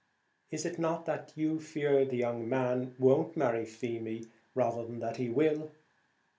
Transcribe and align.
Is 0.49 0.65
it 0.65 0.79
not 0.79 1.05
that 1.05 1.31
you 1.35 1.59
fear 1.59 2.03
the 2.05 2.17
young 2.17 2.49
man 2.49 2.95
won't 2.97 3.37
marry 3.37 3.65
Feemy, 3.65 4.25
rather 4.55 4.83
than 4.83 4.97
that 4.97 5.17
he 5.17 5.29
will?" 5.29 5.69